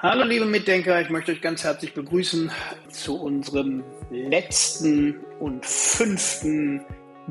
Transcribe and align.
Hallo 0.00 0.22
liebe 0.22 0.44
Mitdenker, 0.44 1.00
ich 1.00 1.10
möchte 1.10 1.32
euch 1.32 1.40
ganz 1.40 1.64
herzlich 1.64 1.92
begrüßen 1.92 2.52
zu 2.88 3.20
unserem 3.20 3.82
letzten 4.12 5.16
und 5.40 5.66
fünften 5.66 6.84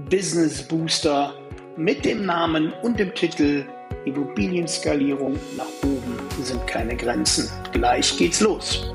Business 0.09 0.67
Booster 0.67 1.33
mit 1.77 2.03
dem 2.03 2.25
Namen 2.25 2.73
und 2.81 2.99
dem 2.99 3.15
Titel 3.15 3.65
Immobilienskalierung 4.03 5.39
nach 5.55 5.69
oben 5.81 6.17
sind 6.43 6.67
keine 6.67 6.97
Grenzen. 6.97 7.49
Gleich 7.71 8.17
geht's 8.17 8.41
los. 8.41 8.93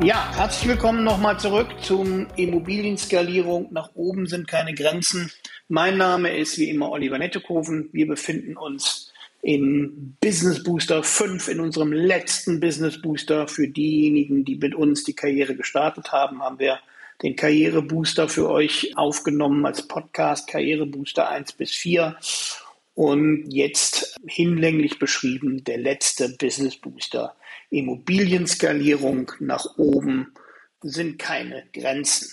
Ja, 0.00 0.32
herzlich 0.36 0.68
willkommen 0.68 1.02
nochmal 1.02 1.40
zurück 1.40 1.66
zum 1.82 2.28
Immobilienskalierung. 2.36 3.72
Nach 3.72 3.90
oben 3.96 4.26
sind 4.26 4.46
keine 4.46 4.72
Grenzen. 4.72 5.32
Mein 5.66 5.96
Name 5.96 6.36
ist 6.36 6.56
wie 6.56 6.70
immer 6.70 6.90
Oliver 6.90 7.18
Nettekoven. 7.18 7.88
Wir 7.92 8.06
befinden 8.06 8.56
uns 8.56 9.12
im 9.42 10.16
Business 10.20 10.62
Booster 10.62 11.02
5, 11.02 11.48
in 11.48 11.58
unserem 11.58 11.92
letzten 11.92 12.60
Business 12.60 13.02
Booster. 13.02 13.48
Für 13.48 13.66
diejenigen, 13.66 14.44
die 14.44 14.54
mit 14.54 14.76
uns 14.76 15.02
die 15.02 15.14
Karriere 15.14 15.56
gestartet 15.56 16.12
haben, 16.12 16.42
haben 16.42 16.60
wir 16.60 16.78
den 17.22 17.34
Karriere 17.34 17.82
Booster 17.82 18.28
für 18.28 18.48
euch 18.48 18.96
aufgenommen 18.96 19.66
als 19.66 19.88
Podcast, 19.88 20.46
Karriere 20.46 20.86
Booster 20.86 21.28
1 21.28 21.54
bis 21.54 21.72
4. 21.72 22.16
Und 22.94 23.46
jetzt 23.48 24.16
hinlänglich 24.28 25.00
beschrieben 25.00 25.64
der 25.64 25.78
letzte 25.78 26.28
Business 26.28 26.76
Booster 26.76 27.34
Immobilienskalierung 27.70 29.32
nach 29.40 29.76
oben 29.76 30.32
sind 30.82 31.18
keine 31.18 31.64
Grenzen. 31.72 32.30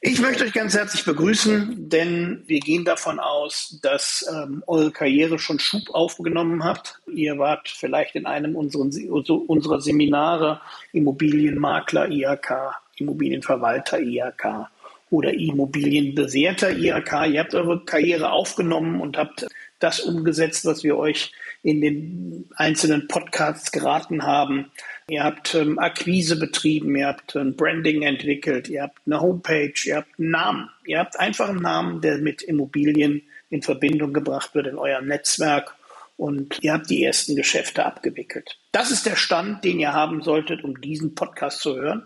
Ich 0.00 0.20
möchte 0.20 0.44
euch 0.44 0.52
ganz 0.52 0.74
herzlich 0.74 1.04
begrüßen, 1.04 1.88
denn 1.88 2.42
wir 2.46 2.60
gehen 2.60 2.84
davon 2.84 3.18
aus, 3.18 3.78
dass 3.82 4.24
ähm, 4.32 4.62
eure 4.66 4.92
Karriere 4.92 5.38
schon 5.38 5.58
Schub 5.58 5.90
aufgenommen 5.92 6.64
hat. 6.64 7.00
Ihr 7.12 7.38
wart 7.38 7.68
vielleicht 7.68 8.14
in 8.14 8.24
einem 8.24 8.54
unseren, 8.54 8.92
unserer 9.10 9.80
Seminare 9.80 10.60
Immobilienmakler 10.92 12.08
IHK, 12.08 12.76
Immobilienverwalter 12.96 14.00
IHK 14.00 14.68
oder 15.10 15.34
Immobilienbewerter 15.34 16.70
IHK. 16.70 17.26
Ihr 17.32 17.40
habt 17.40 17.54
eure 17.54 17.84
Karriere 17.84 18.30
aufgenommen 18.30 19.00
und 19.00 19.18
habt 19.18 19.46
das 19.80 20.00
umgesetzt, 20.00 20.64
was 20.64 20.84
wir 20.84 20.96
euch 20.96 21.32
in 21.66 21.80
den 21.80 22.48
einzelnen 22.54 23.08
Podcasts 23.08 23.72
geraten 23.72 24.22
haben. 24.22 24.70
Ihr 25.08 25.24
habt 25.24 25.52
ähm, 25.56 25.80
Akquise 25.80 26.38
betrieben, 26.38 26.94
ihr 26.94 27.08
habt 27.08 27.34
ein 27.34 27.56
Branding 27.56 28.02
entwickelt, 28.02 28.68
ihr 28.68 28.84
habt 28.84 29.00
eine 29.04 29.20
Homepage, 29.20 29.74
ihr 29.84 29.96
habt 29.96 30.16
einen 30.16 30.30
Namen. 30.30 30.70
Ihr 30.84 31.00
habt 31.00 31.18
einfach 31.18 31.48
einen 31.48 31.62
Namen, 31.62 32.00
der 32.02 32.18
mit 32.18 32.42
Immobilien 32.42 33.22
in 33.50 33.62
Verbindung 33.62 34.12
gebracht 34.12 34.54
wird 34.54 34.68
in 34.68 34.78
eurem 34.78 35.08
Netzwerk 35.08 35.74
und 36.16 36.62
ihr 36.62 36.72
habt 36.72 36.88
die 36.88 37.02
ersten 37.02 37.34
Geschäfte 37.34 37.84
abgewickelt. 37.84 38.58
Das 38.70 38.92
ist 38.92 39.04
der 39.04 39.16
Stand, 39.16 39.64
den 39.64 39.80
ihr 39.80 39.92
haben 39.92 40.22
solltet, 40.22 40.62
um 40.62 40.80
diesen 40.80 41.16
Podcast 41.16 41.60
zu 41.60 41.74
hören. 41.74 42.04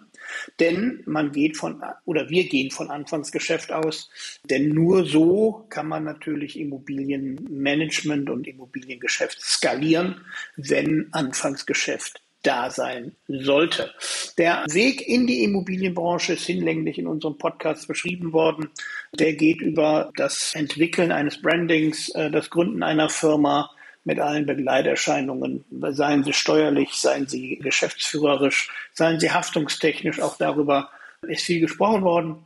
Denn 0.58 1.02
man 1.06 1.32
geht 1.32 1.56
von, 1.56 1.82
oder 2.04 2.28
wir 2.30 2.48
gehen 2.48 2.70
von 2.70 2.90
Anfangsgeschäft 2.90 3.72
aus, 3.72 4.10
denn 4.44 4.70
nur 4.70 5.04
so 5.04 5.66
kann 5.68 5.88
man 5.88 6.04
natürlich 6.04 6.58
Immobilienmanagement 6.58 8.30
und 8.30 8.46
Immobiliengeschäft 8.46 9.40
skalieren, 9.40 10.20
wenn 10.56 11.08
Anfangsgeschäft 11.12 12.20
da 12.42 12.70
sein 12.70 13.12
sollte. 13.28 13.92
Der 14.38 14.64
Weg 14.70 15.06
in 15.06 15.26
die 15.26 15.44
Immobilienbranche 15.44 16.34
ist 16.34 16.46
hinlänglich 16.46 16.98
in 16.98 17.06
unserem 17.06 17.36
Podcast 17.36 17.86
beschrieben 17.86 18.32
worden. 18.32 18.70
Der 19.12 19.34
geht 19.34 19.60
über 19.60 20.10
das 20.16 20.54
Entwickeln 20.54 21.12
eines 21.12 21.40
Brandings, 21.40 22.08
äh, 22.10 22.30
das 22.30 22.50
Gründen 22.50 22.82
einer 22.82 23.08
Firma, 23.08 23.70
mit 24.10 24.18
allen 24.18 24.44
Begleiterscheinungen, 24.44 25.64
seien 25.92 26.24
sie 26.24 26.32
steuerlich, 26.32 26.94
seien 26.94 27.28
sie 27.28 27.58
geschäftsführerisch, 27.58 28.68
seien 28.92 29.20
sie 29.20 29.30
haftungstechnisch, 29.30 30.20
auch 30.20 30.36
darüber 30.36 30.90
ist 31.22 31.44
viel 31.44 31.60
gesprochen 31.60 32.02
worden. 32.02 32.44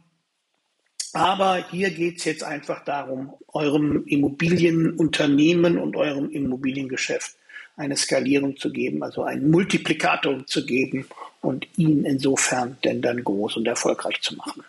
Aber 1.14 1.64
hier 1.70 1.90
geht 1.90 2.18
es 2.18 2.26
jetzt 2.26 2.44
einfach 2.44 2.84
darum, 2.84 3.32
eurem 3.48 4.04
Immobilienunternehmen 4.04 5.78
und 5.78 5.96
eurem 5.96 6.28
Immobiliengeschäft 6.28 7.34
eine 7.78 7.96
Skalierung 7.96 8.58
zu 8.58 8.70
geben, 8.70 9.02
also 9.02 9.22
einen 9.22 9.50
Multiplikator 9.50 10.46
zu 10.46 10.66
geben 10.66 11.06
und 11.40 11.66
ihn 11.78 12.04
insofern 12.04 12.76
denn 12.84 13.00
dann 13.00 13.24
groß 13.24 13.56
und 13.56 13.66
erfolgreich 13.66 14.20
zu 14.20 14.36
machen. 14.36 14.62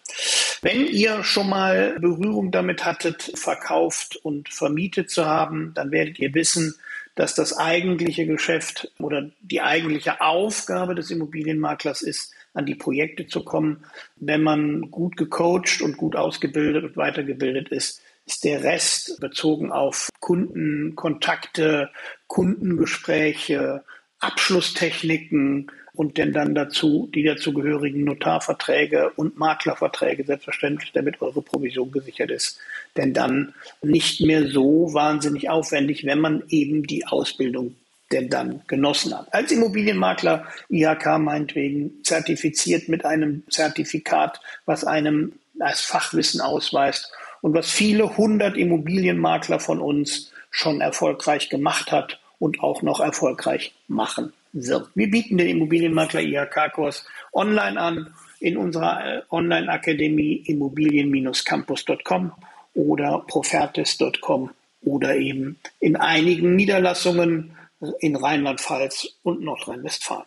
Wenn 0.65 0.87
ihr 0.87 1.23
schon 1.23 1.49
mal 1.49 1.95
Berührung 1.99 2.49
damit 2.49 2.85
hattet, 2.85 3.31
verkauft 3.35 4.15
und 4.15 4.49
vermietet 4.49 5.11
zu 5.11 5.27
haben, 5.27 5.73
dann 5.75 5.91
werdet 5.91 6.17
ihr 6.17 6.33
wissen, 6.33 6.73
dass 7.13 7.35
das 7.35 7.55
eigentliche 7.55 8.25
Geschäft 8.25 8.91
oder 8.97 9.29
die 9.41 9.61
eigentliche 9.61 10.21
Aufgabe 10.21 10.95
des 10.95 11.11
Immobilienmaklers 11.11 12.01
ist, 12.01 12.33
an 12.55 12.65
die 12.65 12.73
Projekte 12.73 13.27
zu 13.27 13.45
kommen. 13.45 13.85
Wenn 14.15 14.41
man 14.41 14.89
gut 14.89 15.17
gecoacht 15.17 15.83
und 15.83 15.97
gut 15.97 16.15
ausgebildet 16.15 16.83
und 16.83 16.97
weitergebildet 16.97 17.69
ist, 17.69 18.01
ist 18.25 18.43
der 18.43 18.63
Rest 18.63 19.19
bezogen 19.19 19.71
auf 19.71 20.09
Kundenkontakte, 20.19 21.91
Kundengespräche, 22.25 23.83
Abschlusstechniken, 24.25 25.71
und 25.95 26.17
denn 26.17 26.33
dann 26.33 26.55
dazu 26.55 27.09
die 27.13 27.23
dazugehörigen 27.23 28.03
Notarverträge 28.03 29.11
und 29.15 29.37
Maklerverträge 29.37 30.25
selbstverständlich, 30.25 30.91
damit 30.93 31.21
eure 31.21 31.41
Provision 31.41 31.91
gesichert 31.91 32.31
ist. 32.31 32.59
Denn 32.97 33.13
dann 33.13 33.53
nicht 33.81 34.21
mehr 34.21 34.47
so 34.47 34.93
wahnsinnig 34.93 35.49
aufwendig, 35.49 36.05
wenn 36.05 36.19
man 36.19 36.43
eben 36.49 36.83
die 36.83 37.05
Ausbildung 37.07 37.75
denn 38.11 38.29
dann 38.29 38.61
genossen 38.67 39.17
hat. 39.17 39.33
Als 39.33 39.51
Immobilienmakler 39.51 40.45
IHK 40.69 41.17
meinetwegen 41.17 42.03
zertifiziert 42.03 42.87
mit 42.87 43.03
einem 43.03 43.43
Zertifikat, 43.49 44.39
was 44.65 44.83
einem 44.83 45.33
als 45.59 45.81
Fachwissen 45.81 46.41
ausweist 46.41 47.11
und 47.41 47.53
was 47.53 47.71
viele 47.71 48.17
hundert 48.17 48.57
Immobilienmakler 48.57 49.59
von 49.59 49.79
uns 49.79 50.31
schon 50.51 50.81
erfolgreich 50.81 51.49
gemacht 51.49 51.91
hat 51.91 52.19
und 52.39 52.59
auch 52.59 52.81
noch 52.81 52.99
erfolgreich 52.99 53.73
machen 53.87 54.33
wird. 54.53 54.89
Wir 54.95 55.09
bieten 55.09 55.37
den 55.37 55.47
Immobilienmakler 55.47 56.21
IHK-Kurs 56.21 57.05
online 57.33 57.79
an 57.79 58.13
in 58.39 58.57
unserer 58.57 59.05
äh, 59.05 59.21
Online-Akademie 59.29 60.43
immobilien-campus.com 60.45 62.31
oder 62.73 63.23
profertis.com 63.27 64.51
oder 64.81 65.15
eben 65.15 65.59
in 65.79 65.95
einigen 65.95 66.55
Niederlassungen 66.55 67.57
in 67.99 68.15
Rheinland-Pfalz 68.15 69.17
und 69.23 69.41
Nordrhein-Westfalen. 69.41 70.25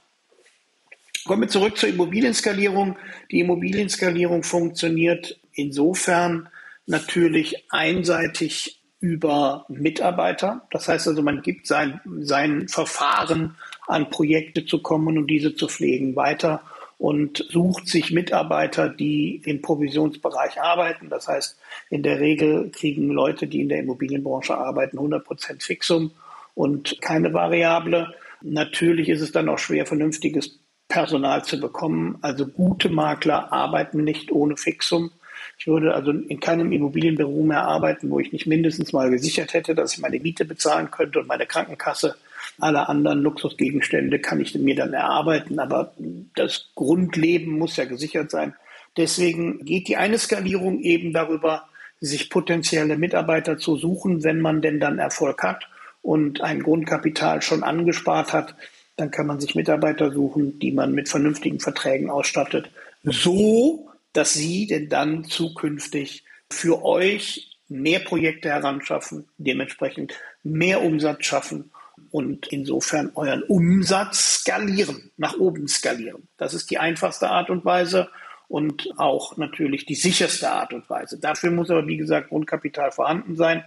Kommen 1.24 1.42
wir 1.42 1.48
zurück 1.48 1.76
zur 1.76 1.88
Immobilienskalierung. 1.88 2.96
Die 3.30 3.40
Immobilienskalierung 3.40 4.42
funktioniert 4.42 5.38
insofern 5.52 6.48
natürlich 6.86 7.64
einseitig 7.70 8.77
über 9.00 9.64
Mitarbeiter. 9.68 10.66
Das 10.70 10.88
heißt 10.88 11.08
also, 11.08 11.22
man 11.22 11.42
gibt 11.42 11.66
sein, 11.66 12.00
sein 12.20 12.68
Verfahren 12.68 13.56
an 13.86 14.10
Projekte 14.10 14.66
zu 14.66 14.82
kommen 14.82 15.18
und 15.18 15.28
diese 15.28 15.54
zu 15.54 15.68
pflegen 15.68 16.16
weiter 16.16 16.62
und 16.98 17.46
sucht 17.48 17.86
sich 17.86 18.10
Mitarbeiter, 18.10 18.88
die 18.88 19.40
im 19.44 19.62
Provisionsbereich 19.62 20.60
arbeiten. 20.60 21.08
Das 21.08 21.28
heißt, 21.28 21.56
in 21.90 22.02
der 22.02 22.18
Regel 22.18 22.70
kriegen 22.70 23.08
Leute, 23.10 23.46
die 23.46 23.60
in 23.60 23.68
der 23.68 23.78
Immobilienbranche 23.78 24.56
arbeiten, 24.56 24.98
100 24.98 25.24
Prozent 25.24 25.62
Fixum 25.62 26.10
und 26.54 27.00
keine 27.00 27.32
Variable. 27.32 28.14
Natürlich 28.42 29.08
ist 29.08 29.20
es 29.20 29.30
dann 29.30 29.48
auch 29.48 29.58
schwer, 29.58 29.86
vernünftiges 29.86 30.58
Personal 30.88 31.44
zu 31.44 31.60
bekommen. 31.60 32.18
Also 32.20 32.46
gute 32.46 32.88
Makler 32.88 33.52
arbeiten 33.52 34.02
nicht 34.02 34.32
ohne 34.32 34.56
Fixum. 34.56 35.12
Ich 35.58 35.66
würde 35.66 35.92
also 35.92 36.12
in 36.12 36.38
keinem 36.38 36.70
Immobilienbüro 36.70 37.42
mehr 37.42 37.62
arbeiten, 37.62 38.10
wo 38.10 38.20
ich 38.20 38.32
nicht 38.32 38.46
mindestens 38.46 38.92
mal 38.92 39.10
gesichert 39.10 39.54
hätte, 39.54 39.74
dass 39.74 39.94
ich 39.94 39.98
meine 39.98 40.20
Miete 40.20 40.44
bezahlen 40.44 40.90
könnte 40.90 41.18
und 41.18 41.26
meine 41.26 41.46
Krankenkasse. 41.46 42.14
Alle 42.60 42.88
anderen 42.88 43.22
Luxusgegenstände 43.22 44.20
kann 44.20 44.40
ich 44.40 44.54
mir 44.54 44.76
dann 44.76 44.92
erarbeiten, 44.92 45.58
aber 45.58 45.92
das 46.36 46.70
Grundleben 46.76 47.58
muss 47.58 47.76
ja 47.76 47.86
gesichert 47.86 48.30
sein. 48.30 48.54
Deswegen 48.96 49.64
geht 49.64 49.88
die 49.88 49.96
eine 49.96 50.18
Skalierung 50.18 50.80
eben 50.80 51.12
darüber, 51.12 51.64
sich 52.00 52.30
potenzielle 52.30 52.96
Mitarbeiter 52.96 53.58
zu 53.58 53.76
suchen, 53.76 54.22
wenn 54.22 54.40
man 54.40 54.62
denn 54.62 54.78
dann 54.78 54.98
Erfolg 54.98 55.42
hat 55.42 55.68
und 56.02 56.40
ein 56.40 56.62
Grundkapital 56.62 57.42
schon 57.42 57.64
angespart 57.64 58.32
hat, 58.32 58.54
dann 58.96 59.10
kann 59.10 59.26
man 59.26 59.40
sich 59.40 59.56
Mitarbeiter 59.56 60.12
suchen, 60.12 60.58
die 60.60 60.72
man 60.72 60.92
mit 60.92 61.08
vernünftigen 61.08 61.58
Verträgen 61.58 62.10
ausstattet. 62.10 62.70
So 63.02 63.87
dass 64.18 64.34
Sie 64.34 64.66
denn 64.66 64.88
dann 64.88 65.22
zukünftig 65.22 66.24
für 66.50 66.84
euch 66.84 67.56
mehr 67.68 68.00
Projekte 68.00 68.48
heranschaffen, 68.48 69.28
dementsprechend 69.36 70.12
mehr 70.42 70.82
Umsatz 70.82 71.24
schaffen 71.24 71.70
und 72.10 72.48
insofern 72.48 73.12
euren 73.14 73.44
Umsatz 73.44 74.40
skalieren, 74.40 75.12
nach 75.18 75.38
oben 75.38 75.68
skalieren. 75.68 76.26
Das 76.36 76.52
ist 76.52 76.68
die 76.72 76.78
einfachste 76.78 77.30
Art 77.30 77.48
und 77.48 77.64
Weise. 77.64 78.08
und 78.48 78.88
auch 78.96 79.36
natürlich 79.36 79.86
die 79.86 79.94
sicherste 79.94 80.50
Art 80.50 80.72
und 80.72 80.90
Weise. 80.90 81.20
Dafür 81.20 81.52
muss 81.52 81.70
aber, 81.70 81.86
wie 81.86 81.98
gesagt, 81.98 82.30
Grundkapital 82.30 82.90
vorhanden 82.90 83.36
sein. 83.36 83.62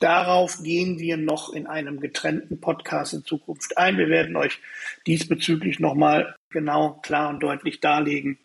Darauf 0.00 0.62
gehen 0.62 0.98
wir 0.98 1.16
noch 1.16 1.54
in 1.54 1.66
einem 1.66 2.00
getrennten 2.00 2.60
Podcast 2.60 3.14
in 3.14 3.24
Zukunft 3.24 3.78
ein. 3.78 3.96
Wir 3.96 4.08
werden 4.08 4.36
euch 4.36 4.58
diesbezüglich 5.06 5.78
nochmal 5.78 6.34
genau, 6.50 6.98
klar 7.02 7.30
und 7.30 7.42
deutlich 7.44 7.80
darlegen, 7.80 8.38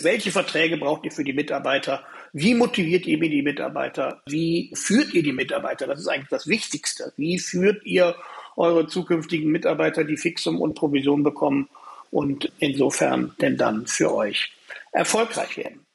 welche 0.00 0.32
Verträge 0.32 0.76
braucht 0.76 1.04
ihr 1.04 1.12
für 1.12 1.24
die 1.24 1.32
Mitarbeiter? 1.32 2.04
Wie 2.32 2.54
motiviert 2.54 3.06
ihr 3.06 3.18
die 3.18 3.42
Mitarbeiter? 3.42 4.22
Wie 4.26 4.72
führt 4.74 5.14
ihr 5.14 5.22
die 5.22 5.32
Mitarbeiter? 5.32 5.86
Das 5.86 6.00
ist 6.00 6.08
eigentlich 6.08 6.30
das 6.30 6.48
Wichtigste. 6.48 7.12
Wie 7.16 7.38
führt 7.38 7.84
ihr 7.84 8.16
eure 8.56 8.86
zukünftigen 8.88 9.50
Mitarbeiter, 9.50 10.04
die 10.04 10.16
Fixum 10.16 10.60
und 10.60 10.74
Provision 10.74 11.22
bekommen 11.22 11.68
und 12.10 12.50
insofern 12.58 13.34
denn 13.40 13.56
dann 13.56 13.86
für 13.86 14.12
euch 14.12 14.52
erfolgreich 14.92 15.56
werden? 15.56 15.86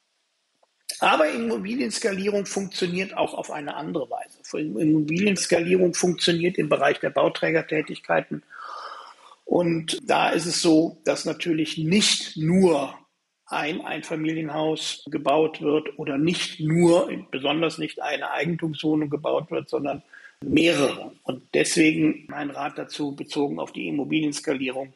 Aber 1.00 1.30
Immobilienskalierung 1.30 2.46
funktioniert 2.46 3.16
auch 3.16 3.34
auf 3.34 3.50
eine 3.50 3.74
andere 3.74 4.08
Weise. 4.10 4.38
Immobilienskalierung 4.58 5.94
funktioniert 5.94 6.58
im 6.58 6.68
Bereich 6.68 7.00
der 7.00 7.10
Bauträgertätigkeiten. 7.10 8.42
Und 9.44 9.98
da 10.02 10.30
ist 10.30 10.46
es 10.46 10.60
so, 10.60 11.00
dass 11.04 11.24
natürlich 11.24 11.78
nicht 11.78 12.36
nur 12.36 12.94
ein 13.50 13.80
Einfamilienhaus 13.80 15.04
gebaut 15.10 15.60
wird 15.60 15.98
oder 15.98 16.18
nicht 16.18 16.60
nur, 16.60 17.10
besonders 17.30 17.78
nicht 17.78 18.00
eine 18.00 18.30
Eigentumswohnung 18.30 19.10
gebaut 19.10 19.50
wird, 19.50 19.68
sondern 19.68 20.02
mehrere. 20.44 21.12
Und 21.24 21.42
deswegen 21.54 22.26
mein 22.28 22.50
Rat 22.50 22.78
dazu 22.78 23.14
bezogen 23.14 23.58
auf 23.58 23.72
die 23.72 23.88
Immobilienskalierung. 23.88 24.92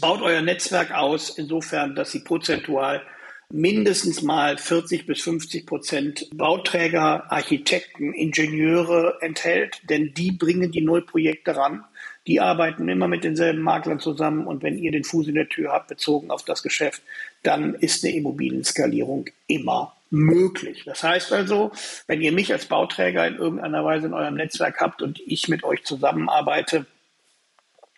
Baut 0.00 0.22
euer 0.22 0.42
Netzwerk 0.42 0.92
aus, 0.92 1.30
insofern, 1.30 1.94
dass 1.94 2.12
sie 2.12 2.20
prozentual 2.20 3.02
mindestens 3.48 4.22
mal 4.22 4.58
40 4.58 5.06
bis 5.06 5.22
50 5.22 5.66
Prozent 5.66 6.28
Bauträger, 6.34 7.30
Architekten, 7.30 8.12
Ingenieure 8.12 9.18
enthält, 9.20 9.80
denn 9.88 10.12
die 10.14 10.32
bringen 10.32 10.72
die 10.72 10.82
Neuprojekte 10.82 11.56
ran. 11.56 11.84
Die 12.26 12.40
arbeiten 12.40 12.88
immer 12.88 13.06
mit 13.06 13.22
denselben 13.22 13.62
Maklern 13.62 14.00
zusammen 14.00 14.46
und 14.46 14.62
wenn 14.62 14.78
ihr 14.78 14.90
den 14.90 15.04
Fuß 15.04 15.28
in 15.28 15.36
der 15.36 15.48
Tür 15.48 15.72
habt, 15.72 15.86
bezogen 15.88 16.30
auf 16.30 16.44
das 16.44 16.62
Geschäft, 16.62 17.02
dann 17.46 17.74
ist 17.74 18.04
eine 18.04 18.14
Immobilienskalierung 18.14 19.26
immer 19.46 19.96
möglich. 20.10 20.82
Das 20.84 21.02
heißt 21.02 21.32
also, 21.32 21.72
wenn 22.06 22.20
ihr 22.20 22.32
mich 22.32 22.52
als 22.52 22.66
Bauträger 22.66 23.26
in 23.26 23.36
irgendeiner 23.36 23.84
Weise 23.84 24.06
in 24.06 24.14
eurem 24.14 24.34
Netzwerk 24.34 24.80
habt 24.80 25.02
und 25.02 25.20
ich 25.26 25.48
mit 25.48 25.64
euch 25.64 25.84
zusammenarbeite, 25.84 26.86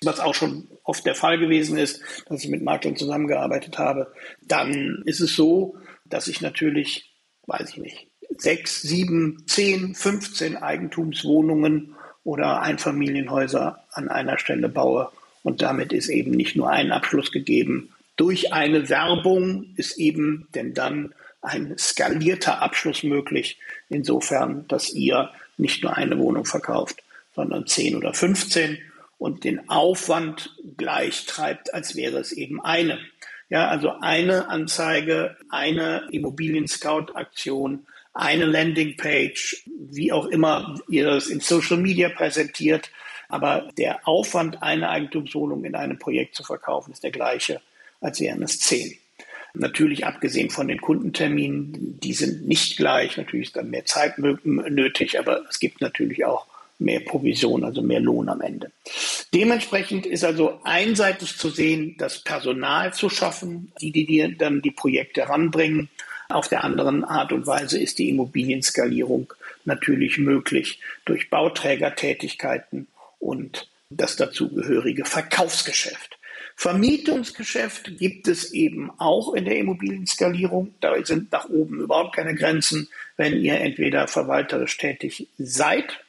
was 0.02 0.20
auch 0.20 0.34
schon 0.34 0.68
oft 0.84 1.04
der 1.04 1.14
Fall 1.14 1.38
gewesen 1.38 1.76
ist, 1.76 2.00
dass 2.28 2.44
ich 2.44 2.50
mit 2.50 2.62
Maklern 2.62 2.96
zusammengearbeitet 2.96 3.78
habe, 3.78 4.12
dann 4.42 5.02
ist 5.04 5.20
es 5.20 5.34
so, 5.34 5.76
dass 6.04 6.28
ich 6.28 6.40
natürlich, 6.40 7.10
weiß 7.46 7.70
ich 7.70 7.76
nicht, 7.78 8.06
sechs, 8.36 8.82
sieben, 8.82 9.44
zehn, 9.46 9.94
15 9.94 10.56
Eigentumswohnungen 10.56 11.94
oder 12.24 12.62
Einfamilienhäuser 12.62 13.84
an 13.90 14.08
einer 14.08 14.38
Stelle 14.38 14.68
baue. 14.68 15.10
Und 15.42 15.62
damit 15.62 15.92
ist 15.92 16.08
eben 16.08 16.32
nicht 16.32 16.56
nur 16.56 16.70
ein 16.70 16.92
Abschluss 16.92 17.32
gegeben. 17.32 17.94
Durch 18.18 18.52
eine 18.52 18.88
Werbung 18.88 19.72
ist 19.76 19.96
eben 19.96 20.48
denn 20.52 20.74
dann 20.74 21.14
ein 21.40 21.78
skalierter 21.78 22.60
Abschluss 22.60 23.04
möglich, 23.04 23.58
insofern, 23.88 24.66
dass 24.66 24.92
ihr 24.92 25.30
nicht 25.56 25.84
nur 25.84 25.96
eine 25.96 26.18
Wohnung 26.18 26.44
verkauft, 26.44 27.02
sondern 27.34 27.68
10 27.68 27.94
oder 27.94 28.12
15 28.12 28.78
und 29.18 29.44
den 29.44 29.68
Aufwand 29.70 30.52
gleich 30.76 31.26
treibt, 31.26 31.72
als 31.72 31.94
wäre 31.94 32.18
es 32.18 32.32
eben 32.32 32.60
eine. 32.60 32.98
Ja, 33.50 33.68
also 33.68 33.92
eine 34.00 34.48
Anzeige, 34.48 35.36
eine 35.48 36.08
Immobilien-Scout-Aktion, 36.10 37.86
eine 38.14 38.46
Landingpage, 38.46 39.62
wie 39.90 40.10
auch 40.10 40.26
immer 40.26 40.80
ihr 40.88 41.06
das 41.06 41.28
in 41.28 41.38
Social 41.38 41.76
Media 41.76 42.08
präsentiert. 42.08 42.90
Aber 43.28 43.68
der 43.78 44.08
Aufwand, 44.08 44.60
eine 44.62 44.88
Eigentumswohnung 44.88 45.64
in 45.64 45.76
einem 45.76 46.00
Projekt 46.00 46.34
zu 46.34 46.42
verkaufen, 46.42 46.92
ist 46.92 47.04
der 47.04 47.12
gleiche, 47.12 47.60
als 48.00 48.20
wären 48.20 48.42
es 48.42 48.60
zehn. 48.60 48.96
Natürlich 49.54 50.06
abgesehen 50.06 50.50
von 50.50 50.68
den 50.68 50.80
Kundenterminen, 50.80 51.98
die 52.00 52.12
sind 52.12 52.46
nicht 52.46 52.76
gleich. 52.76 53.16
Natürlich 53.16 53.48
ist 53.48 53.56
dann 53.56 53.70
mehr 53.70 53.84
Zeit 53.84 54.18
nötig, 54.18 55.18
aber 55.18 55.42
es 55.48 55.58
gibt 55.58 55.80
natürlich 55.80 56.24
auch 56.24 56.46
mehr 56.78 57.00
Provision, 57.00 57.64
also 57.64 57.82
mehr 57.82 58.00
Lohn 58.00 58.28
am 58.28 58.40
Ende. 58.40 58.70
Dementsprechend 59.34 60.06
ist 60.06 60.24
also 60.24 60.60
einseitig 60.64 61.36
zu 61.36 61.50
sehen, 61.50 61.96
das 61.98 62.22
Personal 62.22 62.94
zu 62.94 63.08
schaffen, 63.08 63.72
die, 63.80 63.90
die 63.90 64.36
dann 64.36 64.62
die 64.62 64.70
Projekte 64.70 65.28
ranbringen. 65.28 65.88
Auf 66.28 66.48
der 66.48 66.62
anderen 66.62 67.04
Art 67.04 67.32
und 67.32 67.46
Weise 67.46 67.80
ist 67.80 67.98
die 67.98 68.10
Immobilienskalierung 68.10 69.32
natürlich 69.64 70.18
möglich 70.18 70.80
durch 71.04 71.30
Bauträgertätigkeiten 71.30 72.86
und 73.18 73.68
das 73.90 74.16
dazugehörige 74.16 75.04
Verkaufsgeschäft. 75.04 76.17
Vermietungsgeschäft 76.60 77.98
gibt 77.98 78.26
es 78.26 78.52
eben 78.52 78.90
auch 78.98 79.32
in 79.34 79.44
der 79.44 79.58
Immobilienskalierung. 79.58 80.74
Da 80.80 80.92
sind 81.04 81.30
nach 81.30 81.48
oben 81.48 81.78
überhaupt 81.78 82.16
keine 82.16 82.34
Grenzen, 82.34 82.88
wenn 83.16 83.40
ihr 83.40 83.60
entweder 83.60 84.08
verwalterisch 84.08 84.76
tätig 84.76 85.28
seid, 85.38 86.00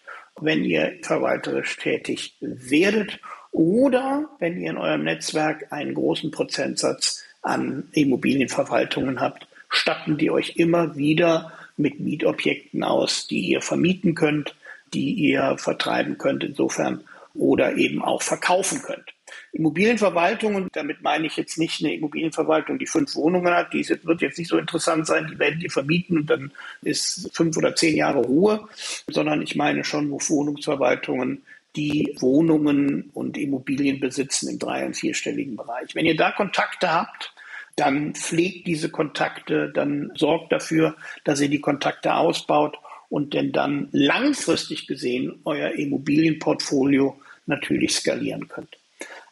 wenn 0.41 0.63
ihr 0.63 0.97
verwalterisch 1.03 1.77
tätig 1.77 2.33
werdet 2.39 3.19
oder 3.51 4.27
wenn 4.39 4.59
ihr 4.59 4.71
in 4.71 4.77
eurem 4.77 5.03
Netzwerk 5.03 5.71
einen 5.71 5.93
großen 5.93 6.31
Prozentsatz 6.31 7.23
an 7.43 7.87
Immobilienverwaltungen 7.91 9.21
habt, 9.21 9.47
statten 9.69 10.17
die 10.17 10.31
euch 10.31 10.55
immer 10.55 10.97
wieder 10.97 11.53
mit 11.77 11.99
Mietobjekten 11.99 12.83
aus, 12.83 13.27
die 13.27 13.41
ihr 13.41 13.61
vermieten 13.61 14.15
könnt, 14.15 14.55
die 14.95 15.13
ihr 15.13 15.59
vertreiben 15.59 16.17
könnt 16.17 16.43
insofern 16.43 17.03
oder 17.35 17.75
eben 17.75 18.01
auch 18.01 18.23
verkaufen 18.23 18.81
könnt. 18.81 19.13
Immobilienverwaltung, 19.51 20.55
und 20.55 20.75
damit 20.75 21.01
meine 21.01 21.27
ich 21.27 21.37
jetzt 21.37 21.57
nicht 21.57 21.83
eine 21.83 21.93
Immobilienverwaltung, 21.93 22.79
die 22.79 22.85
fünf 22.85 23.15
Wohnungen 23.15 23.53
hat, 23.53 23.73
die 23.73 23.87
wird 24.03 24.21
jetzt 24.21 24.37
nicht 24.37 24.49
so 24.49 24.57
interessant 24.57 25.07
sein, 25.07 25.27
die 25.31 25.39
werden 25.39 25.59
die 25.59 25.69
vermieten 25.69 26.17
und 26.17 26.29
dann 26.29 26.51
ist 26.81 27.29
fünf 27.33 27.57
oder 27.57 27.75
zehn 27.75 27.95
Jahre 27.95 28.19
Ruhe, 28.19 28.67
sondern 29.09 29.41
ich 29.41 29.55
meine 29.55 29.83
schon 29.83 30.11
Wohnungsverwaltungen, 30.11 31.43
die 31.75 32.15
Wohnungen 32.19 33.09
und 33.13 33.37
Immobilien 33.37 33.99
besitzen 33.99 34.49
im 34.49 34.59
drei- 34.59 34.85
und 34.85 34.95
vierstelligen 34.95 35.55
Bereich. 35.55 35.93
Wenn 35.95 36.05
ihr 36.05 36.17
da 36.17 36.31
Kontakte 36.31 36.91
habt, 36.91 37.33
dann 37.75 38.13
pflegt 38.13 38.67
diese 38.67 38.89
Kontakte, 38.89 39.71
dann 39.73 40.11
sorgt 40.15 40.51
dafür, 40.51 40.95
dass 41.23 41.39
ihr 41.39 41.49
die 41.49 41.61
Kontakte 41.61 42.15
ausbaut 42.15 42.77
und 43.09 43.33
denn 43.33 43.51
dann 43.51 43.87
langfristig 43.91 44.87
gesehen 44.87 45.39
euer 45.45 45.71
Immobilienportfolio 45.71 47.19
natürlich 47.45 47.95
skalieren 47.95 48.47
könnt. 48.47 48.77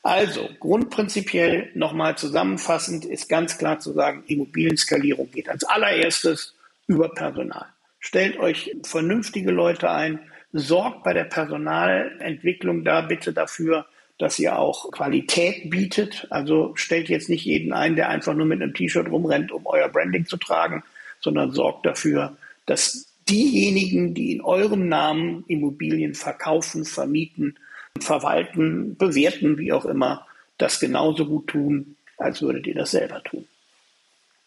Also, 0.08 0.50
grundprinzipiell 0.62 1.70
nochmal 1.74 2.18
zusammenfassend 2.18 3.04
ist 3.04 3.28
ganz 3.28 3.58
klar 3.58 3.80
zu 3.80 3.92
sagen, 3.92 4.24
Immobilienskalierung 4.28 5.30
geht 5.32 5.50
als 5.50 5.66
allererstes 5.66 6.56
über 6.88 7.10
Personal. 7.10 7.66
Stellt 8.00 8.40
euch 8.40 8.74
vernünftige 8.84 9.52
Leute 9.52 9.92
ein, 9.92 10.20
sorgt 10.54 11.04
bei 11.04 11.12
der 11.12 11.26
Personalentwicklung 11.26 12.86
da 12.86 13.02
bitte 13.02 13.34
dafür, 13.34 13.86
dass 14.18 14.40
ihr 14.40 14.58
auch 14.58 14.92
Qualität 14.92 15.70
bietet. 15.70 16.26
Also 16.30 16.72
stellt 16.76 17.10
jetzt 17.10 17.28
nicht 17.28 17.44
jeden 17.44 17.74
ein, 17.74 17.98
der 17.98 18.08
einfach 18.08 18.34
nur 18.34 18.46
mit 18.46 18.62
einem 18.62 18.74
T-Shirt 18.74 19.10
rumrennt, 19.12 19.52
um 19.52 19.66
euer 19.66 19.90
Branding 19.90 20.26
zu 20.26 20.38
tragen, 20.38 20.86
sondern 21.20 21.52
sorgt 21.52 21.86
dafür, 21.86 22.38
dass 22.66 23.14
diejenigen, 23.28 24.14
die 24.14 24.32
in 24.32 24.42
eurem 24.42 24.88
Namen 24.88 25.44
Immobilien 25.50 26.14
verkaufen, 26.14 26.86
vermieten, 26.86 27.58
verwalten, 28.04 28.98
bewerten, 28.98 29.58
wie 29.58 29.74
auch 29.74 29.86
immer, 29.86 30.26
das 30.58 30.80
genauso 30.80 31.26
gut 31.26 31.48
tun, 31.48 31.96
als 32.18 32.42
würdet 32.42 32.68
ihr 32.68 32.76
das 32.76 32.92
selber 32.92 33.24
tun. 33.24 33.48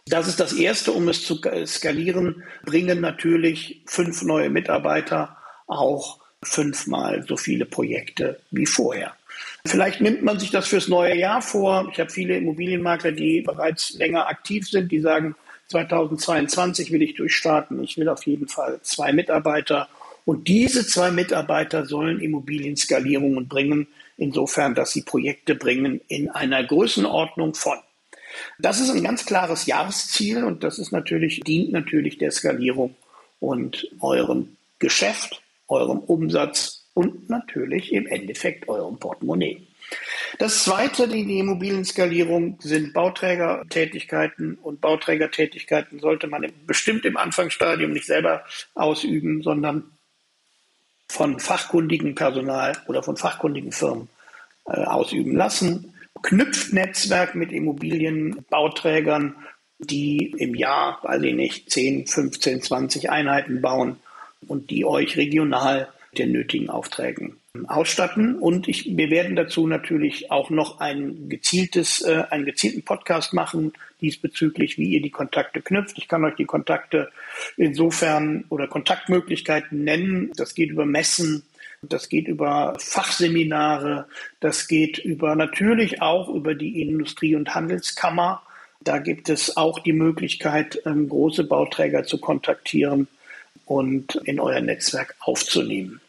Das 0.07 0.27
ist 0.27 0.41
das 0.41 0.53
Erste, 0.53 0.93
um 0.93 1.09
es 1.09 1.25
zu 1.25 1.41
skalieren, 1.67 2.43
bringen 2.65 3.01
natürlich 3.01 3.83
fünf 3.87 4.23
neue 4.23 4.51
Mitarbeiter 4.51 5.37
auch 5.67 6.19
fünfmal 6.43 7.25
so 7.29 7.37
viele 7.37 7.65
Projekte 7.65 8.41
wie 8.51 8.67
vorher. 8.67 9.15
Vielleicht 9.67 10.01
nimmt 10.01 10.23
man 10.23 10.39
sich 10.39 10.51
das 10.51 10.69
fürs 10.69 10.89
neue 10.89 11.17
Jahr 11.17 11.43
vor. 11.43 11.89
Ich 11.93 12.01
habe 12.01 12.11
viele 12.11 12.37
Immobilienmakler, 12.37 13.13
die 13.13 13.43
bereits 13.43 13.93
länger 13.93 14.27
aktiv 14.27 14.69
sind, 14.69 14.91
die 14.91 15.01
sagen, 15.01 15.37
2022 15.69 16.91
will 16.91 17.03
ich 17.03 17.15
durchstarten. 17.15 17.83
Ich 17.85 17.97
will 17.97 18.09
auf 18.09 18.27
jeden 18.27 18.49
Fall 18.49 18.81
zwei 18.83 19.13
Mitarbeiter. 19.13 19.89
Und 20.25 20.49
diese 20.49 20.87
zwei 20.87 21.11
Mitarbeiter 21.11 21.87
sollen 21.87 22.21
Immobilienskalierungen 22.21 23.49
bringen, 23.49 23.89
insofern, 24.17 24.75
dass 24.75 24.93
sie 24.93 25.03
Projekte 25.03 25.55
bringen 25.55 26.01
in 26.09 26.29
einer 26.31 26.63
Größenordnung 26.65 27.55
von. 27.55 27.79
Das 28.59 28.81
ist 28.81 28.91
ein 28.91 29.03
ganz 29.03 29.27
klares 29.27 29.67
Jahresziel 29.67 30.45
und 30.45 30.63
das 30.63 30.79
ist 30.79 30.93
natürlich, 30.93 31.41
dient 31.41 31.73
natürlich 31.73 32.19
der 32.19 32.31
Skalierung 32.31 32.95
und 33.41 33.89
eurem 34.01 34.57
Geschäft, 34.79 35.43
eurem 35.69 35.99
Umsatz 35.99 36.87
und 36.95 37.29
natürlich 37.31 37.93
im 37.93 38.07
Endeffekt 38.07 38.69
eurem 38.69 38.99
Portemonnaie. 38.99 39.67
Das 40.39 40.65
zweite, 40.65 41.09
die, 41.09 41.27
die 41.27 41.41
Immobilienskalierung, 41.41 42.59
sind 42.61 42.93
Bauträgertätigkeiten 42.93 44.55
und 44.55 44.81
Bauträgertätigkeiten 44.81 45.99
sollte 45.99 46.29
man 46.29 46.47
bestimmt 46.67 47.05
im 47.05 47.17
Anfangsstadium 47.17 47.93
nicht 47.93 48.07
selber 48.07 48.45
ausüben, 48.75 49.43
sondern 49.43 49.91
von 51.11 51.41
fachkundigen 51.41 52.15
Personal 52.15 52.77
oder 52.87 53.03
von 53.03 53.17
fachkundigen 53.17 53.73
Firmen 53.73 54.09
äh, 54.67 54.85
ausüben 54.85 55.35
lassen. 55.35 55.95
Knüpft 56.23 56.73
Netzwerk 56.73 57.35
mit 57.35 57.51
Immobilienbauträgern, 57.51 59.35
die 59.79 60.35
im 60.39 60.55
Jahr, 60.55 61.01
weiß 61.03 61.23
ich 61.23 61.35
nicht, 61.35 61.71
10, 61.71 62.07
15, 62.07 62.63
20 62.63 63.11
Einheiten 63.11 63.61
bauen 63.61 63.97
und 64.47 64.71
die 64.71 64.85
euch 64.85 65.17
regional 65.17 65.89
den 66.17 66.31
nötigen 66.31 66.71
Aufträgen 66.71 67.40
ausstatten. 67.67 68.37
Und 68.37 68.69
ich, 68.69 68.97
wir 68.97 69.11
werden 69.11 69.37
dazu 69.37 69.67
natürlich 69.67 70.31
auch 70.31 70.51
noch 70.51 70.81
ein 70.81 71.29
gezieltes, 71.29 72.03
äh, 72.03 72.25
einen 72.31 72.45
gezielten 72.45 72.83
Podcast 72.83 73.33
machen 73.33 73.73
diesbezüglich, 74.01 74.79
wie 74.79 74.91
ihr 74.91 75.03
die 75.03 75.11
Kontakte 75.11 75.61
knüpft. 75.61 75.99
Ich 75.99 76.09
kann 76.09 76.25
euch 76.25 76.37
die 76.37 76.45
Kontakte 76.45 77.11
insofern 77.57 78.45
oder 78.49 78.67
Kontaktmöglichkeiten 78.67 79.85
nennen. 79.85 80.31
Das 80.37 80.55
geht 80.55 80.71
über 80.71 80.87
Messen, 80.87 81.43
das 81.83 82.09
geht 82.09 82.29
über 82.29 82.77
Fachseminare, 82.79 84.07
das 84.39 84.69
geht 84.69 84.99
über 84.99 85.35
natürlich 85.35 86.01
auch 86.01 86.29
über 86.29 86.55
die 86.55 86.81
Industrie- 86.81 87.35
und 87.35 87.55
Handelskammer. 87.55 88.43
Da 88.83 88.99
gibt 88.99 89.29
es 89.29 89.57
auch 89.57 89.81
die 89.81 89.93
Möglichkeit, 89.93 90.81
ähm, 90.87 91.09
große 91.09 91.45
Bauträger 91.45 92.05
zu 92.05 92.19
kontaktieren 92.19 93.09
und 93.67 94.15
in 94.25 94.41
euer 94.41 94.61
Netzwerk 94.61 95.17
aufzunehmen. 95.21 96.01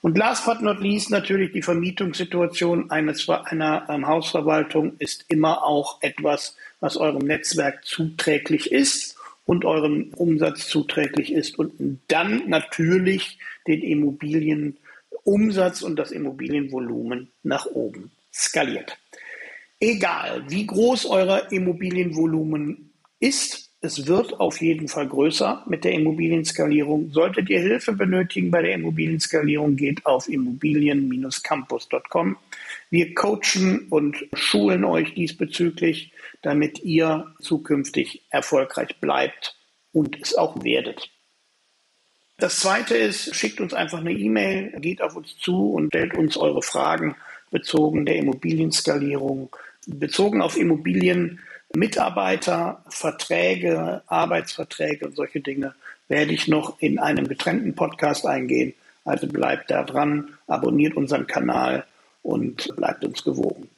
Und 0.00 0.16
last 0.16 0.46
but 0.46 0.62
not 0.62 0.80
least 0.80 1.10
natürlich 1.10 1.52
die 1.52 1.62
Vermietungssituation 1.62 2.90
eines, 2.90 3.28
einer 3.28 3.86
ähm, 3.88 4.06
Hausverwaltung 4.06 4.96
ist 4.98 5.24
immer 5.28 5.64
auch 5.64 6.00
etwas, 6.02 6.56
was 6.80 6.96
eurem 6.96 7.26
Netzwerk 7.26 7.84
zuträglich 7.84 8.70
ist 8.70 9.16
und 9.44 9.64
eurem 9.64 10.12
Umsatz 10.14 10.68
zuträglich 10.68 11.32
ist 11.32 11.58
und 11.58 12.00
dann 12.08 12.48
natürlich 12.48 13.38
den 13.66 13.82
Immobilienumsatz 13.82 15.82
und 15.82 15.96
das 15.96 16.12
Immobilienvolumen 16.12 17.32
nach 17.42 17.66
oben 17.66 18.12
skaliert. 18.32 18.96
Egal, 19.80 20.44
wie 20.48 20.66
groß 20.66 21.06
euer 21.06 21.50
Immobilienvolumen 21.50 22.92
ist, 23.20 23.67
es 23.80 24.08
wird 24.08 24.40
auf 24.40 24.60
jeden 24.60 24.88
Fall 24.88 25.06
größer 25.06 25.62
mit 25.68 25.84
der 25.84 25.92
Immobilienskalierung. 25.92 27.12
Solltet 27.12 27.48
ihr 27.48 27.60
Hilfe 27.60 27.92
benötigen 27.92 28.50
bei 28.50 28.62
der 28.62 28.74
Immobilienskalierung, 28.74 29.76
geht 29.76 30.04
auf 30.04 30.28
immobilien-campus.com. 30.28 32.36
Wir 32.90 33.14
coachen 33.14 33.86
und 33.90 34.16
schulen 34.32 34.84
euch 34.84 35.14
diesbezüglich, 35.14 36.10
damit 36.42 36.82
ihr 36.82 37.32
zukünftig 37.40 38.24
erfolgreich 38.30 38.96
bleibt 39.00 39.54
und 39.92 40.20
es 40.20 40.34
auch 40.34 40.64
werdet. 40.64 41.08
Das 42.36 42.58
zweite 42.60 42.96
ist, 42.96 43.32
schickt 43.34 43.60
uns 43.60 43.74
einfach 43.74 43.98
eine 43.98 44.12
E-Mail, 44.12 44.72
geht 44.80 45.02
auf 45.02 45.16
uns 45.16 45.36
zu 45.38 45.72
und 45.72 45.88
stellt 45.88 46.16
uns 46.16 46.36
eure 46.36 46.62
Fragen 46.62 47.16
bezogen 47.50 48.06
der 48.06 48.16
Immobilienskalierung, 48.16 49.54
bezogen 49.86 50.42
auf 50.42 50.56
Immobilien 50.56 51.40
Mitarbeiter, 51.74 52.82
Verträge, 52.88 54.02
Arbeitsverträge 54.06 55.06
und 55.06 55.16
solche 55.16 55.40
Dinge 55.40 55.74
werde 56.08 56.32
ich 56.32 56.48
noch 56.48 56.80
in 56.80 56.98
einem 56.98 57.28
getrennten 57.28 57.74
Podcast 57.74 58.26
eingehen. 58.26 58.74
Also 59.04 59.26
bleibt 59.26 59.70
da 59.70 59.84
dran, 59.84 60.34
abonniert 60.46 60.96
unseren 60.96 61.26
Kanal 61.26 61.84
und 62.22 62.74
bleibt 62.76 63.04
uns 63.04 63.22
gewogen. 63.24 63.68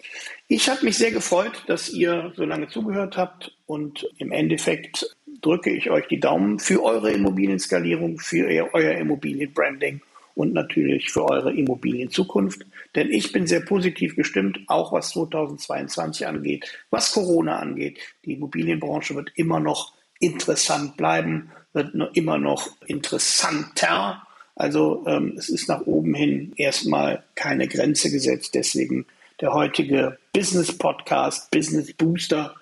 Ich 0.49 0.69
habe 0.69 0.85
mich 0.85 0.97
sehr 0.99 1.13
gefreut, 1.13 1.63
dass 1.67 1.89
ihr 1.89 2.33
so 2.37 2.45
lange 2.45 2.69
zugehört 2.69 3.17
habt 3.17 3.53
und 3.67 4.09
im 4.19 4.33
Endeffekt 4.33 5.17
drücke 5.41 5.71
ich 5.71 5.91
euch 5.91 6.07
die 6.09 6.21
Daumen 6.21 6.59
für 6.59 6.83
eure 6.83 7.13
Immobilienskalierung, 7.13 8.19
für 8.19 8.47
euer 8.73 8.93
Immobilienbranding 8.93 10.01
und 10.35 10.53
natürlich 10.53 11.11
für 11.11 11.25
eure 11.25 11.53
Immobilienzukunft. 11.53 12.67
Denn 12.95 13.11
ich 13.11 13.33
bin 13.33 13.47
sehr 13.47 13.61
positiv 13.61 14.17
gestimmt, 14.17 14.61
auch 14.67 14.93
was 14.93 15.11
2022 15.11 16.27
angeht, 16.27 16.67
was 16.91 17.13
Corona 17.13 17.59
angeht. 17.59 17.99
Die 18.25 18.35
Immobilienbranche 18.35 19.15
wird 19.15 19.33
immer 19.35 19.61
noch 19.61 19.93
interessant 20.19 20.97
bleiben, 20.97 21.51
wird 21.73 21.95
immer 22.15 22.39
noch 22.39 22.69
interessanter. 22.87 24.23
Also 24.55 25.05
ähm, 25.07 25.35
es 25.39 25.49
ist 25.49 25.69
nach 25.69 25.87
oben 25.87 26.15
hin 26.15 26.53
erstmal 26.57 27.25
keine 27.35 27.69
Grenze 27.69 28.11
gesetzt. 28.11 28.55
Deswegen 28.55 29.07
der 29.41 29.55
heutige 29.55 30.19
Business 30.33 30.77
Podcast, 30.77 31.51
Business 31.51 31.93
Booster 31.95 32.55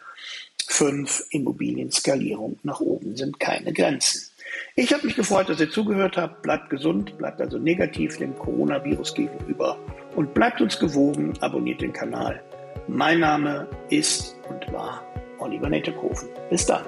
5 0.68 1.24
Immobilienskalierung 1.30 2.58
nach 2.62 2.80
oben 2.80 3.16
sind 3.16 3.40
keine 3.40 3.72
Grenzen. 3.72 4.27
Ich 4.74 4.92
habe 4.92 5.06
mich 5.06 5.16
gefreut, 5.16 5.48
dass 5.48 5.60
ihr 5.60 5.70
zugehört 5.70 6.16
habt. 6.16 6.42
Bleibt 6.42 6.70
gesund, 6.70 7.16
bleibt 7.18 7.40
also 7.40 7.58
negativ 7.58 8.16
dem 8.18 8.36
Coronavirus 8.36 9.14
gegenüber 9.14 9.78
und 10.16 10.34
bleibt 10.34 10.60
uns 10.60 10.78
gewogen, 10.78 11.34
abonniert 11.40 11.80
den 11.80 11.92
Kanal. 11.92 12.42
Mein 12.86 13.20
Name 13.20 13.68
ist 13.90 14.36
und 14.48 14.72
war 14.72 15.04
Oliver 15.38 15.68
Nettekofen. 15.68 16.28
Bis 16.50 16.66
dann. 16.66 16.84